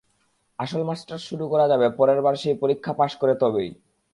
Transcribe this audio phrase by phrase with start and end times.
[0.59, 3.69] আসল মাস্টার্স শুরু করা যাবে পরের বার সেই পরীক্ষা পাস করে তবেই।